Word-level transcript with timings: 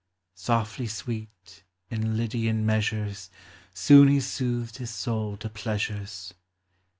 Softly 0.33 0.87
sweet, 0.87 1.63
in 1.91 2.17
Lydian 2.17 2.65
measures, 2.65 3.29
Soon 3.71 4.07
lie 4.07 4.17
soothed 4.17 4.77
his 4.77 4.89
soul 4.89 5.37
to 5.37 5.47
pleasures. 5.47 6.33